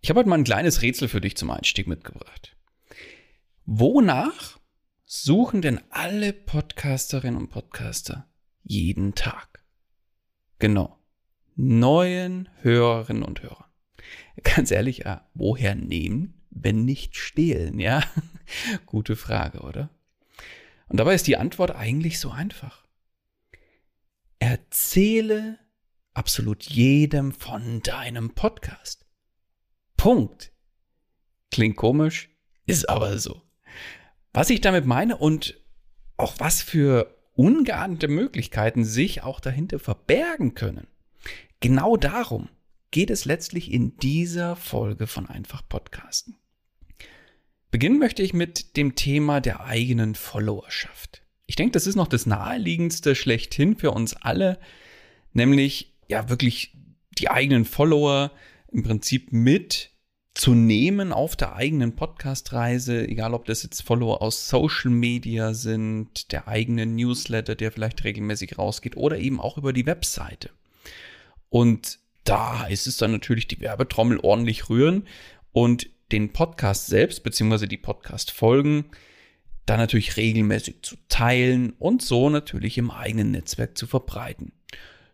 [0.00, 2.56] Ich habe heute mal ein kleines Rätsel für dich zum Einstieg mitgebracht.
[3.66, 4.58] Wonach
[5.04, 8.28] suchen denn alle Podcasterinnen und Podcaster
[8.62, 9.64] jeden Tag?
[10.60, 10.98] Genau.
[11.56, 13.66] Neuen Hörerinnen und Hörern.
[14.44, 18.04] Ganz ehrlich, ja, woher nehmen, wenn nicht stehlen, ja?
[18.86, 19.90] Gute Frage, oder?
[20.88, 22.86] Und dabei ist die Antwort eigentlich so einfach.
[24.38, 25.58] Erzähle
[26.14, 29.07] absolut jedem von deinem Podcast.
[29.98, 30.52] Punkt.
[31.50, 32.30] Klingt komisch,
[32.64, 33.42] ist aber so.
[34.32, 35.60] Was ich damit meine und
[36.16, 40.86] auch was für ungeahnte Möglichkeiten sich auch dahinter verbergen können.
[41.60, 42.48] Genau darum
[42.90, 46.36] geht es letztlich in dieser Folge von Einfach Podcasten.
[47.70, 51.22] Beginnen möchte ich mit dem Thema der eigenen Followerschaft.
[51.46, 54.60] Ich denke, das ist noch das naheliegendste schlechthin für uns alle,
[55.32, 56.76] nämlich ja wirklich
[57.18, 58.30] die eigenen Follower
[58.70, 59.92] im Prinzip mit
[60.34, 66.30] zu nehmen auf der eigenen Podcast-Reise, egal ob das jetzt Follower aus Social Media sind,
[66.30, 70.50] der eigene Newsletter, der vielleicht regelmäßig rausgeht oder eben auch über die Webseite.
[71.48, 75.08] Und da ist es dann natürlich die Werbetrommel ordentlich rühren
[75.52, 78.84] und den Podcast selbst, beziehungsweise die Podcast-Folgen,
[79.66, 84.52] dann natürlich regelmäßig zu teilen und so natürlich im eigenen Netzwerk zu verbreiten.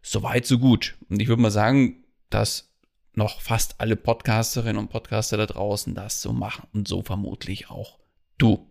[0.02, 0.96] Soweit, so gut.
[1.08, 2.73] Und ich würde mal sagen, dass
[3.16, 7.98] noch fast alle Podcasterinnen und Podcaster da draußen das so machen und so vermutlich auch
[8.38, 8.68] du.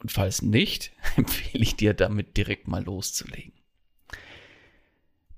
[0.00, 3.52] Und falls nicht, empfehle ich dir damit direkt mal loszulegen.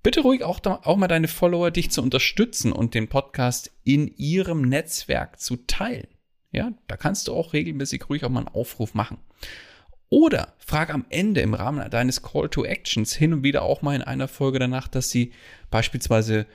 [0.02, 4.62] Bitte ruhig auch, auch mal deine Follower, dich zu unterstützen und den Podcast in ihrem
[4.62, 6.08] Netzwerk zu teilen.
[6.50, 9.18] Ja, da kannst du auch regelmäßig ruhig auch mal einen Aufruf machen.
[10.08, 13.94] Oder frag am Ende im Rahmen deines Call to Actions hin und wieder auch mal
[13.94, 15.32] in einer Folge danach, dass sie
[15.70, 16.46] beispielsweise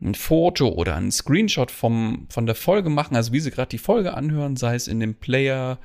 [0.00, 3.78] ein Foto oder ein Screenshot vom, von der Folge machen, also wie sie gerade die
[3.78, 5.78] Folge anhören, sei es in dem Player,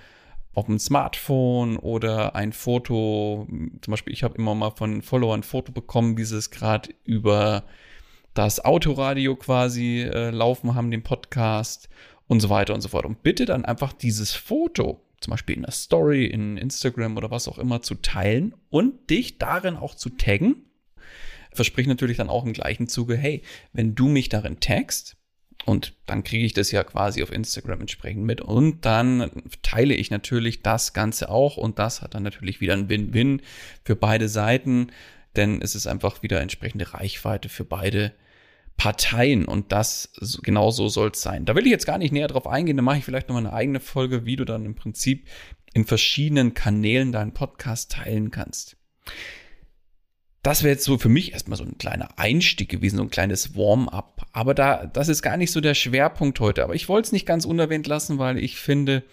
[0.54, 5.44] auf dem Smartphone oder ein Foto, zum Beispiel ich habe immer mal von Followern ein
[5.44, 7.64] Foto bekommen, wie sie es gerade über
[8.34, 11.90] das Autoradio quasi äh, laufen haben, den Podcast
[12.28, 13.06] und so weiter und so fort.
[13.06, 17.48] Und bitte dann einfach dieses Foto, zum Beispiel in der Story, in Instagram oder was
[17.48, 20.66] auch immer, zu teilen und dich darin auch zu taggen
[21.54, 23.42] versprich natürlich dann auch im gleichen Zuge, hey,
[23.72, 25.18] wenn du mich darin tagst,
[25.66, 28.42] und dann kriege ich das ja quasi auf Instagram entsprechend mit.
[28.42, 29.32] Und dann
[29.62, 31.56] teile ich natürlich das Ganze auch.
[31.58, 33.42] Und das hat dann natürlich wieder ein Win-Win
[33.86, 34.88] für beide Seiten.
[35.36, 38.12] Denn es ist einfach wieder entsprechende Reichweite für beide
[38.76, 39.46] Parteien.
[39.46, 40.12] Und das
[40.44, 41.46] genau so soll es sein.
[41.46, 42.76] Da will ich jetzt gar nicht näher drauf eingehen.
[42.76, 45.28] Da mache ich vielleicht nochmal eine eigene Folge, wie du dann im Prinzip
[45.74, 48.76] in verschiedenen Kanälen deinen Podcast teilen kannst
[50.44, 53.56] das wäre jetzt so für mich erstmal so ein kleiner Einstieg gewesen, so ein kleines
[53.56, 54.26] Warm-up.
[54.34, 56.66] Aber da, das ist gar nicht so der Schwerpunkt heute.
[56.66, 59.04] Aber ich wollte es nicht ganz unerwähnt lassen, weil ich finde,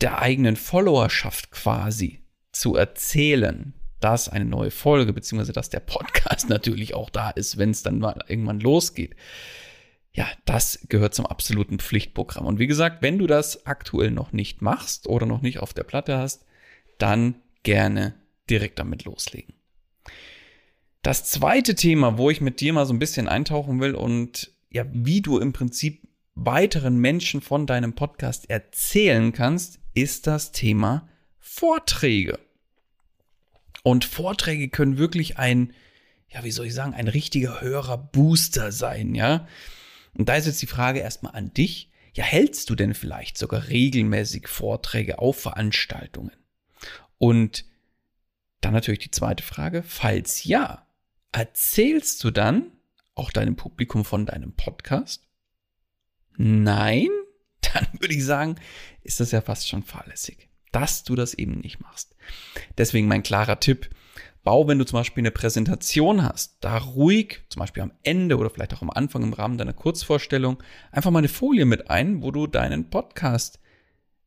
[0.00, 2.20] der eigenen Followerschaft quasi
[2.52, 7.70] zu erzählen, dass eine neue Folge, beziehungsweise dass der Podcast natürlich auch da ist, wenn
[7.70, 9.16] es dann mal irgendwann losgeht.
[10.12, 12.46] Ja, das gehört zum absoluten Pflichtprogramm.
[12.46, 15.84] Und wie gesagt, wenn du das aktuell noch nicht machst oder noch nicht auf der
[15.84, 16.44] Platte hast,
[16.98, 17.34] dann
[17.64, 18.14] gerne
[18.48, 19.54] direkt damit loslegen.
[21.02, 24.84] Das zweite Thema, wo ich mit dir mal so ein bisschen eintauchen will und ja,
[24.92, 26.06] wie du im Prinzip
[26.36, 31.08] weiteren Menschen von deinem Podcast erzählen kannst, ist das Thema
[31.40, 32.38] Vorträge.
[33.82, 35.72] Und Vorträge können wirklich ein,
[36.28, 39.48] ja, wie soll ich sagen, ein richtiger Hörerbooster sein, ja.
[40.14, 41.90] Und da ist jetzt die Frage erstmal an dich.
[42.14, 46.32] Ja, hältst du denn vielleicht sogar regelmäßig Vorträge auf Veranstaltungen?
[47.18, 47.64] Und
[48.60, 50.86] dann natürlich die zweite Frage, falls ja,
[51.32, 52.72] erzählst du dann
[53.14, 55.26] auch deinem Publikum von deinem Podcast?
[56.36, 57.08] Nein?
[57.74, 58.56] Dann würde ich sagen,
[59.02, 62.14] ist das ja fast schon fahrlässig, dass du das eben nicht machst.
[62.76, 63.88] Deswegen mein klarer Tipp,
[64.42, 68.50] bau, wenn du zum Beispiel eine Präsentation hast, da ruhig, zum Beispiel am Ende oder
[68.50, 72.30] vielleicht auch am Anfang im Rahmen deiner Kurzvorstellung, einfach mal eine Folie mit ein, wo
[72.30, 73.60] du deinen Podcast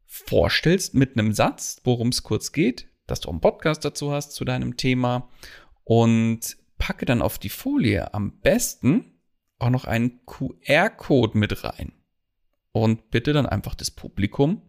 [0.05, 4.31] vorstellst mit einem Satz, worum es kurz geht, dass du auch einen Podcast dazu hast
[4.31, 5.29] zu deinem Thema
[5.83, 9.15] und packe dann auf die Folie am besten
[9.59, 11.93] auch noch einen QR-Code mit rein.
[12.71, 14.61] Und bitte dann einfach das Publikum,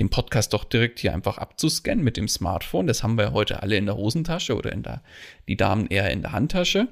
[0.00, 2.86] den Podcast doch direkt hier einfach abzuscannen mit dem Smartphone.
[2.86, 5.02] Das haben wir heute alle in der Hosentasche oder in der,
[5.48, 6.88] die Damen eher in der Handtasche.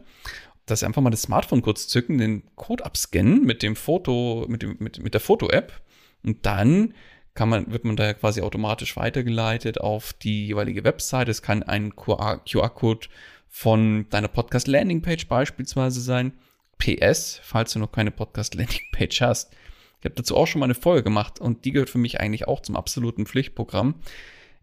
[0.67, 4.77] Dass einfach mal das Smartphone kurz zücken, den Code abscannen mit dem Foto, mit, dem,
[4.79, 5.83] mit, mit der Foto-App.
[6.25, 6.95] Und dann
[7.35, 11.29] kann man, wird man da quasi automatisch weitergeleitet auf die jeweilige Website.
[11.29, 13.09] Es kann ein QR-Code
[13.57, 16.33] von deiner Podcast-Landing-Page beispielsweise sein.
[16.77, 19.53] PS, falls du noch keine Podcast-Landing-Page hast.
[20.01, 22.49] Ich habe dazu auch schon mal eine Folge gemacht und die gehört für mich eigentlich
[22.49, 23.95] auch zum absoluten Pflichtprogramm.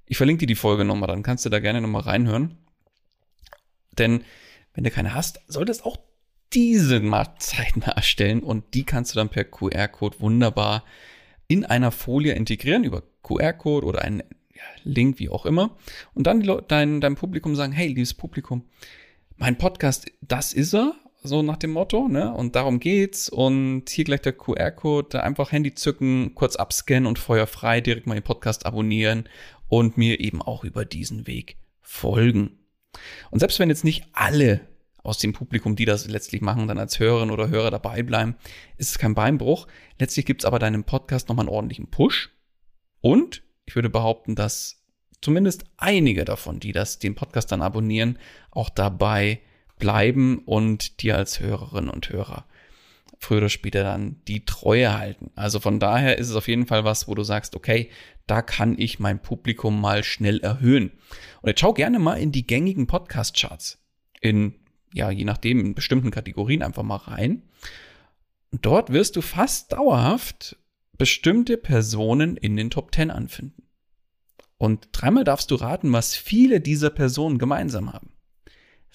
[0.08, 2.58] Ich verlinke dir die Folge nochmal, dann kannst du da gerne nochmal reinhören.
[3.98, 4.26] Denn
[4.74, 5.98] wenn du keine hast, solltest auch
[6.52, 10.84] diese mal zeitnah erstellen und die kannst du dann per QR-Code wunderbar
[11.48, 14.22] in einer Folie integrieren über QR-Code oder einen
[14.84, 15.78] Link, wie auch immer.
[16.14, 18.66] Und dann dein, dein Publikum sagen, hey, liebes Publikum,
[19.38, 20.94] mein Podcast, das ist er,
[21.24, 22.34] so nach dem Motto, ne?
[22.34, 23.30] Und darum geht's.
[23.30, 28.24] Und hier gleich der QR-Code, einfach Handy zücken, kurz abscannen und feuerfrei direkt mal den
[28.24, 29.30] Podcast abonnieren
[29.68, 32.60] und mir eben auch über diesen Weg folgen.
[33.30, 34.62] Und selbst wenn jetzt nicht alle
[35.04, 38.36] aus dem Publikum, die das letztlich machen, dann als Hörerinnen oder Hörer dabei bleiben,
[38.78, 39.68] ist es kein Beinbruch.
[40.00, 42.30] Letztlich gibt's aber deinem Podcast nochmal einen ordentlichen Push.
[43.00, 44.84] Und ich würde behaupten, dass
[45.22, 48.18] zumindest einige davon, die das, den Podcast dann abonnieren,
[48.50, 49.42] auch dabei
[49.78, 52.46] bleiben und dir als Hörerinnen und Hörer
[53.22, 55.30] früher oder später dann die Treue halten.
[55.36, 57.92] Also von daher ist es auf jeden Fall was, wo du sagst, okay,
[58.26, 60.92] da kann ich mein Publikum mal schnell erhöhen.
[61.42, 63.78] Und jetzt schau gerne mal in die gängigen Podcast-Charts.
[64.22, 64.56] In,
[64.94, 67.44] ja, je nachdem, in bestimmten Kategorien einfach mal rein.
[68.52, 70.58] Dort wirst du fast dauerhaft
[71.02, 73.64] bestimmte Personen in den Top 10 anfinden.
[74.60, 78.14] Und dreimal darfst du raten, was viele dieser Personen gemeinsam haben.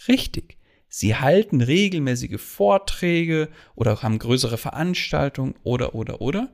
[0.07, 0.57] Richtig.
[0.87, 6.53] Sie halten regelmäßige Vorträge oder haben größere Veranstaltungen oder, oder, oder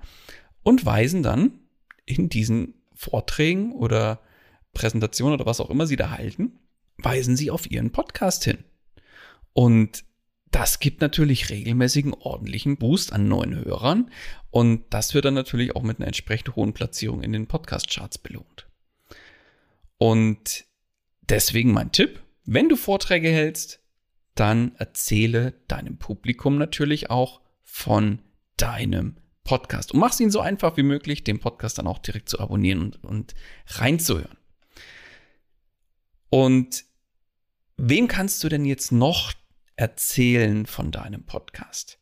[0.62, 1.60] und weisen dann
[2.06, 4.22] in diesen Vorträgen oder
[4.72, 6.60] Präsentationen oder was auch immer sie da halten,
[6.96, 8.64] weisen sie auf ihren Podcast hin.
[9.52, 10.02] Und
[10.52, 14.10] das gibt natürlich regelmäßigen ordentlichen Boost an neuen Hörern
[14.50, 18.68] und das wird dann natürlich auch mit einer entsprechend hohen Platzierung in den Podcast-Charts belohnt.
[19.96, 20.66] Und
[21.22, 23.80] deswegen mein Tipp, wenn du Vorträge hältst,
[24.34, 28.20] dann erzähle deinem Publikum natürlich auch von
[28.56, 32.28] deinem Podcast und mach es ihnen so einfach wie möglich, den Podcast dann auch direkt
[32.28, 33.34] zu abonnieren und, und
[33.68, 34.36] reinzuhören.
[36.28, 36.84] Und
[37.76, 39.32] wem kannst du denn jetzt noch
[39.76, 41.98] erzählen von deinem Podcast.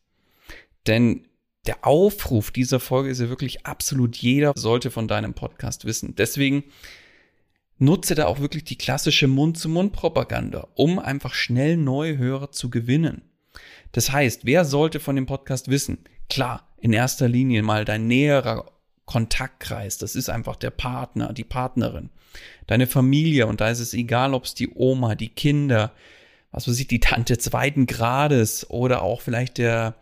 [0.87, 1.27] Denn
[1.67, 6.15] der Aufruf dieser Folge ist ja wirklich absolut jeder sollte von deinem Podcast wissen.
[6.15, 6.63] Deswegen
[7.77, 13.23] nutze da auch wirklich die klassische Mund-zu-Mund-Propaganda, um einfach schnell neue Hörer zu gewinnen.
[13.91, 15.99] Das heißt, wer sollte von dem Podcast wissen?
[16.29, 18.71] Klar, in erster Linie mal dein näherer
[19.05, 19.97] Kontaktkreis.
[19.97, 22.09] Das ist einfach der Partner, die Partnerin,
[22.67, 23.47] deine Familie.
[23.47, 25.91] Und da ist es egal, ob es die Oma, die Kinder,
[26.51, 29.95] was weiß ich, die Tante zweiten Grades oder auch vielleicht der,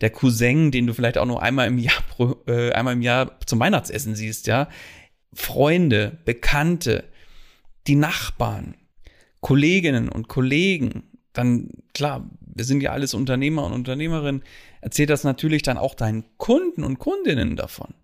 [0.00, 2.02] der Cousin, den du vielleicht auch nur einmal im Jahr,
[2.46, 4.68] äh, einmal im Jahr zum Weihnachtsessen siehst, ja.
[5.32, 7.04] Freunde, Bekannte,
[7.86, 8.76] die Nachbarn,
[9.40, 14.44] Kolleginnen und Kollegen, dann klar, wir sind ja alles Unternehmer und Unternehmerinnen,
[14.80, 17.94] erzähl das natürlich dann auch deinen Kunden und Kundinnen davon.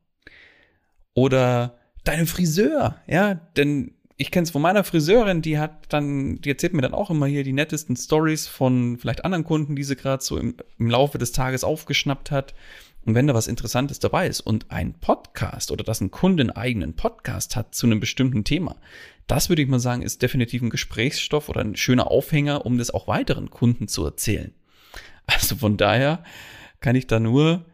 [1.15, 6.51] Oder deinem Friseur, ja, denn ich kenne es von meiner Friseurin, die hat dann, die
[6.51, 9.97] erzählt mir dann auch immer hier die nettesten Stories von vielleicht anderen Kunden, die sie
[9.97, 12.55] gerade so im, im Laufe des Tages aufgeschnappt hat.
[13.07, 16.51] Und wenn da was Interessantes dabei ist und ein Podcast oder dass ein Kunde einen
[16.51, 18.77] eigenen Podcast hat zu einem bestimmten Thema,
[19.27, 22.91] das würde ich mal sagen, ist definitiv ein Gesprächsstoff oder ein schöner Aufhänger, um das
[22.91, 24.53] auch weiteren Kunden zu erzählen.
[25.25, 26.25] Also von daher
[26.81, 27.65] kann ich da nur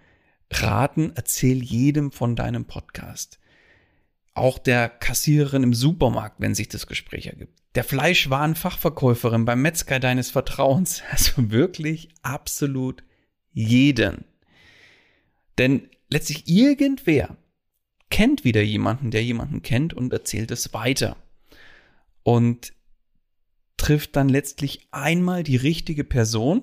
[0.53, 3.41] raten, erzähl jedem von deinem Podcast
[4.37, 10.31] auch der Kassiererin im Supermarkt, wenn sich das Gespräch ergibt, der Fleischwarenfachverkäuferin beim Metzger deines
[10.31, 13.03] Vertrauens, also wirklich absolut
[13.53, 14.25] jeden.
[15.59, 17.37] Denn letztlich irgendwer
[18.11, 21.17] kennt wieder jemanden, der jemanden kennt und erzählt es weiter.
[22.23, 22.73] Und
[23.77, 26.63] trifft dann letztlich einmal die richtige Person,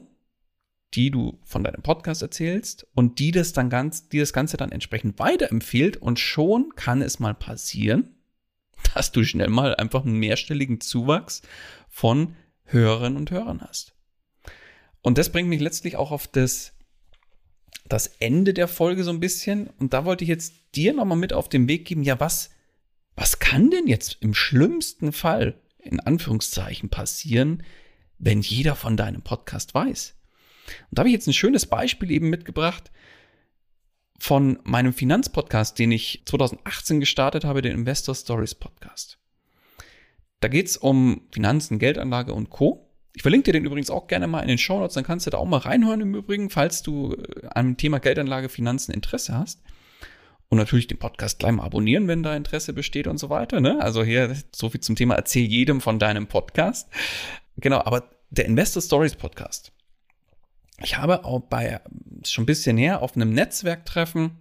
[0.93, 4.71] die du von deinem Podcast erzählst und die das dann ganz, die das Ganze dann
[4.71, 8.15] entsprechend weiterempfiehlt und schon kann es mal passieren,
[8.93, 11.41] dass du schnell mal einfach einen mehrstelligen Zuwachs
[11.89, 12.35] von
[12.65, 13.95] Hörerinnen und Hörern hast.
[15.01, 16.73] Und das bringt mich letztlich auch auf das,
[17.88, 19.67] das Ende der Folge so ein bisschen.
[19.79, 22.51] Und da wollte ich jetzt dir nochmal mit auf den Weg geben, ja, was,
[23.15, 27.63] was kann denn jetzt im schlimmsten Fall in Anführungszeichen passieren,
[28.17, 30.15] wenn jeder von deinem Podcast weiß?
[30.89, 32.91] Und da habe ich jetzt ein schönes Beispiel eben mitgebracht
[34.24, 39.17] von meinem Finanzpodcast, den ich 2018 gestartet habe, den Investor Stories Podcast.
[40.39, 42.89] Da geht es um Finanzen, Geldanlage und Co.
[43.13, 45.29] Ich verlinke dir den übrigens auch gerne mal in den Show Notes, dann kannst du
[45.29, 49.62] da auch mal reinhören im Übrigen, falls du äh, am Thema Geldanlage, Finanzen Interesse hast.
[50.48, 53.60] Und natürlich den Podcast gleich mal abonnieren, wenn da Interesse besteht und so weiter.
[53.60, 53.82] Ne?
[53.82, 56.88] Also hier so viel zum Thema Erzähl jedem von deinem Podcast.
[57.58, 59.73] Genau, aber der Investor Stories Podcast
[60.84, 61.82] ich habe auch bei,
[62.25, 64.38] schon ein bisschen her, auf einem Netzwerktreffen,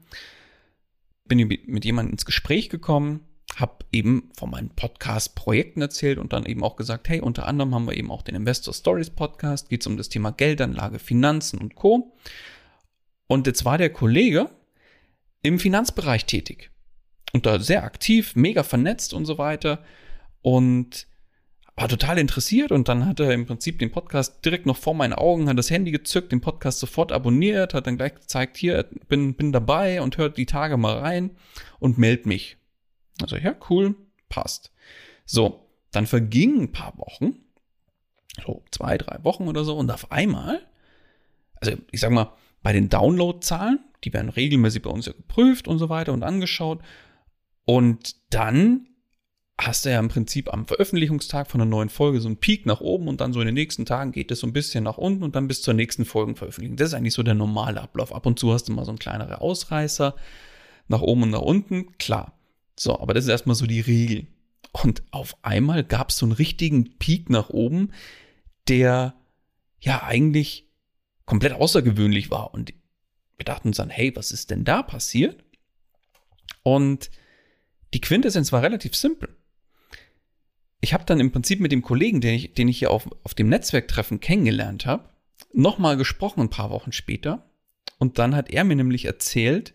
[1.24, 3.20] bin mit jemandem ins Gespräch gekommen,
[3.56, 7.86] habe eben von meinen Podcast-Projekten erzählt und dann eben auch gesagt, hey, unter anderem haben
[7.86, 11.74] wir eben auch den Investor Stories Podcast, geht es um das Thema Geldanlage, Finanzen und
[11.74, 12.16] Co.
[13.26, 14.50] Und jetzt war der Kollege
[15.42, 16.70] im Finanzbereich tätig
[17.32, 19.84] und da sehr aktiv, mega vernetzt und so weiter.
[20.40, 21.06] Und
[21.74, 25.14] war total interessiert und dann hat er im Prinzip den Podcast direkt noch vor meinen
[25.14, 29.34] Augen, hat das Handy gezückt, den Podcast sofort abonniert, hat dann gleich gezeigt, hier, bin,
[29.34, 31.30] bin dabei und hört die Tage mal rein
[31.78, 32.58] und meldet mich.
[33.22, 33.94] Also ja, cool,
[34.28, 34.70] passt.
[35.24, 37.36] So, dann vergingen ein paar Wochen,
[38.44, 40.66] so zwei, drei Wochen oder so und auf einmal,
[41.54, 45.78] also ich sag mal, bei den Downloadzahlen, die werden regelmäßig bei uns ja geprüft und
[45.78, 46.80] so weiter und angeschaut
[47.64, 48.88] und dann
[49.58, 52.80] hast du ja im Prinzip am Veröffentlichungstag von einer neuen Folge so einen Peak nach
[52.80, 55.22] oben und dann so in den nächsten Tagen geht es so ein bisschen nach unten
[55.22, 56.76] und dann bis zur nächsten Folgenveröffentlichung.
[56.76, 58.14] Das ist eigentlich so der normale Ablauf.
[58.14, 60.16] Ab und zu hast du mal so ein kleinere Ausreißer
[60.88, 62.38] nach oben und nach unten, klar.
[62.78, 64.26] So, aber das ist erstmal so die Regel.
[64.72, 67.92] Und auf einmal gab es so einen richtigen Peak nach oben,
[68.68, 69.14] der
[69.80, 70.68] ja eigentlich
[71.26, 72.54] komplett außergewöhnlich war.
[72.54, 72.72] Und
[73.36, 75.44] wir dachten uns dann, hey, was ist denn da passiert?
[76.62, 77.10] Und
[77.92, 79.36] die Quintessenz war relativ simpel
[80.82, 83.34] ich habe dann im Prinzip mit dem Kollegen, den ich, den ich hier auf, auf
[83.34, 85.08] dem Netzwerktreffen kennengelernt habe,
[85.52, 87.48] nochmal gesprochen ein paar Wochen später.
[87.98, 89.74] Und dann hat er mir nämlich erzählt,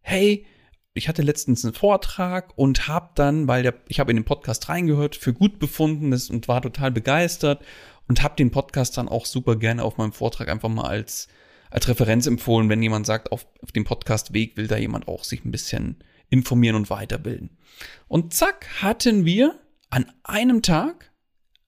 [0.00, 0.46] hey,
[0.94, 4.70] ich hatte letztens einen Vortrag und habe dann, weil der, ich habe in den Podcast
[4.70, 7.62] reingehört, für gut befunden und war total begeistert
[8.08, 11.28] und habe den Podcast dann auch super gerne auf meinem Vortrag einfach mal als,
[11.70, 15.44] als Referenz empfohlen, wenn jemand sagt, auf, auf dem Podcastweg will da jemand auch sich
[15.44, 17.50] ein bisschen informieren und weiterbilden.
[18.08, 21.12] Und zack, hatten wir an einem Tag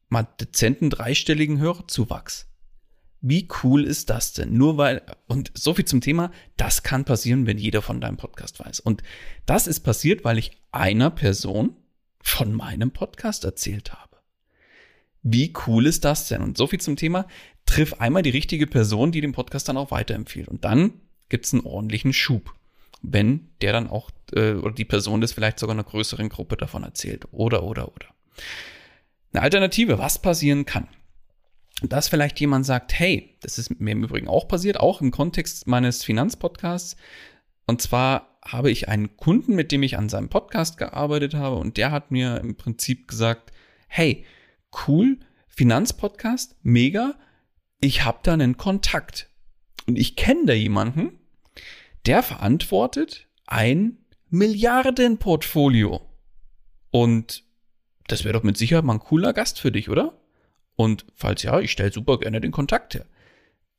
[0.09, 2.47] mal dezenten dreistelligen Hörerzuwachs.
[3.21, 4.57] Wie cool ist das denn?
[4.57, 8.61] Nur weil, und so viel zum Thema, das kann passieren, wenn jeder von deinem Podcast
[8.61, 8.81] weiß.
[8.81, 9.03] Und
[9.45, 11.77] das ist passiert, weil ich einer Person
[12.21, 14.19] von meinem Podcast erzählt habe.
[15.23, 16.43] Wie cool ist das denn?
[16.43, 17.27] Und so viel zum Thema,
[17.67, 20.49] triff einmal die richtige Person, die den Podcast dann auch weiterempfiehlt.
[20.49, 20.93] Und dann
[21.29, 22.55] gibt's einen ordentlichen Schub,
[23.03, 26.83] wenn der dann auch, äh, oder die Person das vielleicht sogar einer größeren Gruppe davon
[26.83, 27.27] erzählt.
[27.31, 28.07] Oder, oder, oder.
[29.33, 30.89] Eine Alternative, was passieren kann.
[31.83, 35.67] Dass vielleicht jemand sagt, hey, das ist mir im Übrigen auch passiert, auch im Kontext
[35.67, 36.97] meines Finanzpodcasts.
[37.67, 41.77] Und zwar habe ich einen Kunden, mit dem ich an seinem Podcast gearbeitet habe und
[41.77, 43.53] der hat mir im Prinzip gesagt,
[43.89, 44.25] hey,
[44.87, 45.19] cool,
[45.49, 47.15] Finanzpodcast, mega,
[47.81, 49.29] ich habe da einen Kontakt.
[49.87, 51.19] Und ich kenne da jemanden,
[52.07, 53.99] der verantwortet ein
[54.31, 56.01] Milliardenportfolio.
[56.91, 57.45] Und
[58.07, 60.19] das wäre doch mit Sicherheit mal ein cooler Gast für dich, oder?
[60.77, 63.07] Und falls ja, ich stelle super gerne den Kontakt her.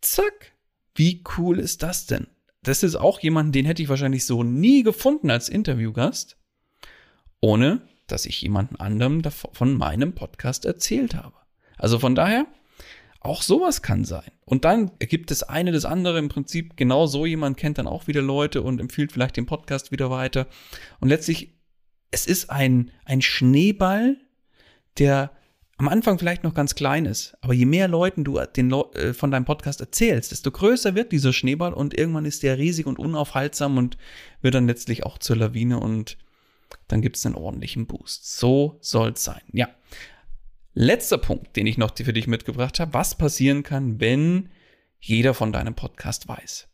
[0.02, 0.54] Zack.
[0.96, 2.28] Wie cool ist das denn?
[2.62, 6.38] Das ist auch jemand, den hätte ich wahrscheinlich so nie gefunden als Interviewgast,
[7.40, 11.36] ohne dass ich jemanden anderem von meinem Podcast erzählt habe.
[11.78, 12.48] Also von daher,
[13.22, 14.32] auch sowas kann sein.
[14.46, 17.26] Und dann ergibt das eine das andere im Prinzip genau so.
[17.26, 20.48] Jemand kennt dann auch wieder Leute und empfiehlt vielleicht den Podcast wieder weiter.
[21.00, 21.54] Und letztlich,
[22.12, 24.18] es ist ein, ein Schneeball,
[24.98, 25.32] der
[25.80, 29.32] am Anfang vielleicht noch ganz klein ist, aber je mehr Leuten du den, äh, von
[29.32, 33.78] deinem Podcast erzählst, desto größer wird dieser Schneeball und irgendwann ist der riesig und unaufhaltsam
[33.78, 33.98] und
[34.42, 36.18] wird dann letztlich auch zur Lawine und
[36.90, 38.38] dann gibt es einen ordentlichen Boost.
[38.38, 39.42] So soll es sein.
[39.54, 39.70] Ja.
[40.74, 44.50] Letzter Punkt, den ich noch für dich mitgebracht habe, was passieren kann, wenn
[45.00, 46.68] jeder von deinem Podcast weiß.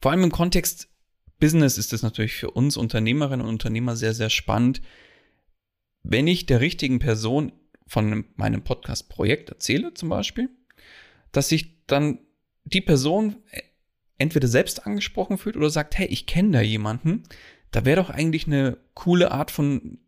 [0.00, 0.88] Vor allem im Kontext
[1.40, 4.80] Business ist es natürlich für uns Unternehmerinnen und Unternehmer sehr, sehr spannend,
[6.04, 7.52] wenn ich der richtigen Person
[7.86, 10.50] von meinem Podcast-Projekt erzähle, zum Beispiel,
[11.32, 12.20] dass sich dann
[12.64, 13.36] die Person
[14.18, 17.24] entweder selbst angesprochen fühlt oder sagt, hey, ich kenne da jemanden,
[17.72, 19.98] da wäre doch eigentlich eine coole Art von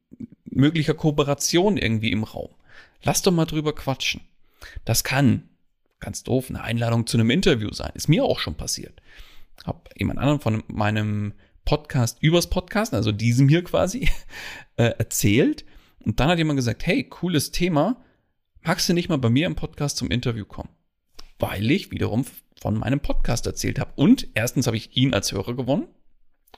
[0.45, 2.55] möglicher Kooperation irgendwie im Raum.
[3.05, 4.23] Lass doch mal drüber quatschen.
[4.85, 5.49] Das kann,
[6.01, 7.93] ganz doof, eine Einladung zu einem Interview sein.
[7.95, 9.01] Ist mir auch schon passiert.
[9.65, 11.35] Hab jemand anderen von meinem
[11.65, 14.09] Podcast übers Podcast, also diesem hier quasi,
[14.77, 15.65] äh, erzählt
[16.05, 18.03] und dann hat jemand gesagt, hey, cooles Thema,
[18.63, 20.69] magst du nicht mal bei mir im Podcast zum Interview kommen?
[21.39, 22.25] Weil ich wiederum
[22.61, 23.93] von meinem Podcast erzählt habe.
[23.97, 25.89] Und erstens habe ich ihn als Hörer gewonnen.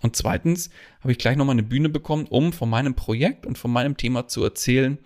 [0.03, 3.71] Und zweitens habe ich gleich nochmal eine Bühne bekommen, um von meinem Projekt und von
[3.71, 4.99] meinem Thema zu erzählen.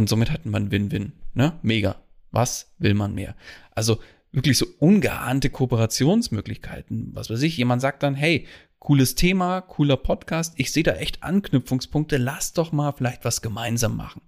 [0.00, 1.12] Und somit hatten ein Win-Win.
[1.34, 1.58] Ne?
[1.60, 1.96] Mega.
[2.30, 3.36] Was will man mehr?
[3.72, 4.00] Also
[4.32, 7.10] wirklich so ungeahnte Kooperationsmöglichkeiten.
[7.12, 8.46] Was weiß ich, jemand sagt dann, hey,
[8.78, 10.54] cooles Thema, cooler Podcast.
[10.56, 12.16] Ich sehe da echt Anknüpfungspunkte.
[12.16, 14.22] Lass doch mal vielleicht was gemeinsam machen.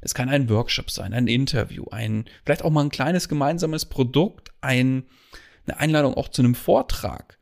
[0.00, 4.52] Das kann ein Workshop sein, ein Interview, ein, vielleicht auch mal ein kleines gemeinsames Produkt,
[4.60, 5.06] ein,
[5.66, 7.36] eine Einladung auch zu einem Vortrag.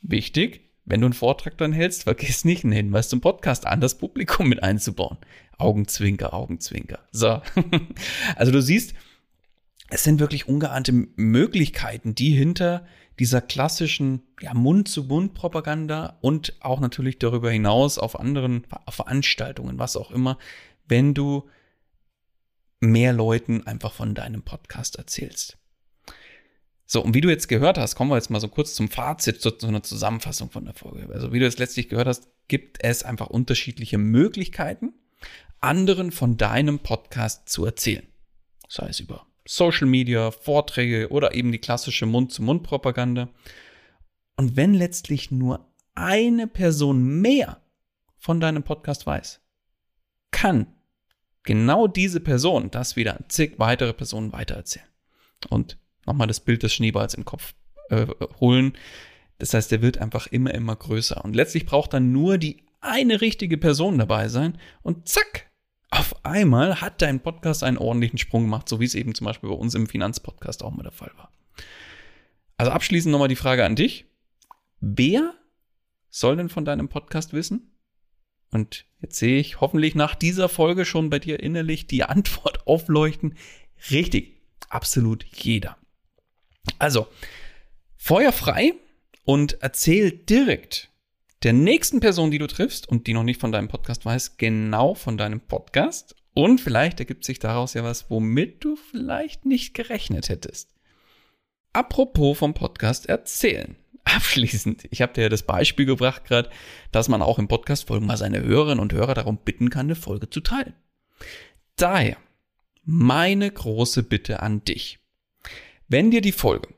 [0.00, 3.98] Wichtig, wenn du einen Vortrag dann hältst, vergiss nicht einen Hinweis zum Podcast an das
[3.98, 5.18] Publikum mit einzubauen.
[5.58, 7.00] Augenzwinker, Augenzwinker.
[7.12, 7.42] So.
[8.36, 8.94] also du siehst,
[9.90, 12.86] es sind wirklich ungeahnte Möglichkeiten, die hinter
[13.18, 20.38] dieser klassischen ja, Mund-zu-Mund-Propaganda und auch natürlich darüber hinaus auf anderen Veranstaltungen, was auch immer,
[20.86, 21.48] wenn du
[22.80, 25.57] mehr Leuten einfach von deinem Podcast erzählst.
[26.90, 29.42] So, und wie du jetzt gehört hast, kommen wir jetzt mal so kurz zum Fazit,
[29.42, 31.12] zu, zu einer Zusammenfassung von der Folge.
[31.12, 34.94] Also, wie du es letztlich gehört hast, gibt es einfach unterschiedliche Möglichkeiten,
[35.60, 38.06] anderen von deinem Podcast zu erzählen.
[38.70, 43.28] Sei es über Social Media, Vorträge oder eben die klassische Mund-zu-Mund-Propaganda.
[44.36, 47.60] Und wenn letztlich nur eine Person mehr
[48.16, 49.42] von deinem Podcast weiß,
[50.30, 50.74] kann
[51.42, 54.86] genau diese Person das wieder an zig weitere Personen weitererzählen.
[55.50, 55.76] Und
[56.08, 57.54] nochmal das Bild des Schneeballs im Kopf
[57.90, 58.06] äh,
[58.40, 58.72] holen.
[59.38, 61.24] Das heißt, der wird einfach immer, immer größer.
[61.24, 65.50] Und letztlich braucht dann nur die eine richtige Person dabei sein und zack,
[65.90, 69.48] auf einmal hat dein Podcast einen ordentlichen Sprung gemacht, so wie es eben zum Beispiel
[69.48, 71.32] bei uns im Finanzpodcast auch mal der Fall war.
[72.56, 74.06] Also abschließend nochmal die Frage an dich.
[74.80, 75.34] Wer
[76.10, 77.72] soll denn von deinem Podcast wissen?
[78.50, 83.36] Und jetzt sehe ich hoffentlich nach dieser Folge schon bei dir innerlich die Antwort aufleuchten.
[83.90, 85.78] Richtig, absolut jeder.
[86.78, 87.08] Also,
[87.96, 88.74] Feuer frei
[89.24, 90.90] und erzähl direkt
[91.42, 94.94] der nächsten Person, die du triffst und die noch nicht von deinem Podcast weiß, genau
[94.94, 96.16] von deinem Podcast.
[96.34, 100.74] Und vielleicht ergibt sich daraus ja was, womit du vielleicht nicht gerechnet hättest.
[101.72, 103.76] Apropos vom Podcast erzählen.
[104.04, 106.50] Abschließend, ich habe dir ja das Beispiel gebracht gerade,
[106.92, 110.30] dass man auch im Podcast-Folgen mal seine Hörerinnen und Hörer darum bitten kann, eine Folge
[110.30, 110.74] zu teilen.
[111.76, 112.16] Daher
[112.84, 114.98] meine große Bitte an dich.
[115.90, 116.68] Wenn dir die Folge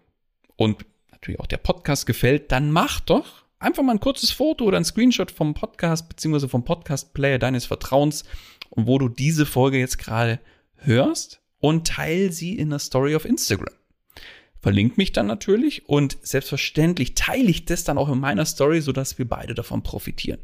[0.54, 4.76] und natürlich auch der Podcast gefällt, dann mach doch einfach mal ein kurzes Foto oder
[4.76, 8.24] ein Screenshot vom Podcast beziehungsweise vom Podcast-Player deines Vertrauens,
[8.70, 10.38] wo du diese Folge jetzt gerade
[10.76, 13.74] hörst und teile sie in der Story auf Instagram.
[14.60, 19.18] Verlink mich dann natürlich und selbstverständlich teile ich das dann auch in meiner Story, sodass
[19.18, 20.38] wir beide davon profitieren.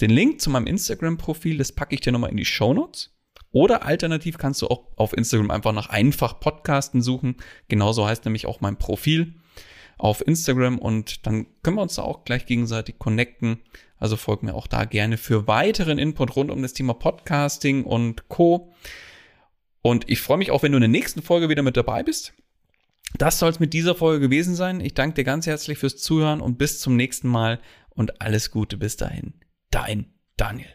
[0.00, 3.13] Den Link zu meinem Instagram-Profil, das packe ich dir nochmal in die Show Notes.
[3.54, 7.36] Oder alternativ kannst du auch auf Instagram einfach nach einfach Podcasten suchen.
[7.68, 9.36] Genauso heißt nämlich auch mein Profil
[9.96, 13.60] auf Instagram und dann können wir uns da auch gleich gegenseitig connecten.
[13.96, 18.28] Also folgt mir auch da gerne für weiteren Input rund um das Thema Podcasting und
[18.28, 18.74] Co.
[19.82, 22.34] Und ich freue mich auch, wenn du in der nächsten Folge wieder mit dabei bist.
[23.18, 24.80] Das soll es mit dieser Folge gewesen sein.
[24.80, 28.76] Ich danke dir ganz herzlich fürs Zuhören und bis zum nächsten Mal und alles Gute
[28.76, 29.34] bis dahin.
[29.70, 30.74] Dein Daniel.